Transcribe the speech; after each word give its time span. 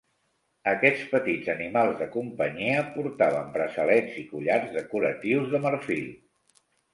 Aquests 0.69 1.01
petits 1.09 1.51
animals 1.53 1.99
de 1.99 2.07
companyia 2.15 2.79
portaven 2.95 3.51
braçalets 3.59 4.17
i 4.23 4.25
collars 4.33 4.73
decoratius 4.79 5.53
de 5.55 5.63
marfil. 5.69 6.11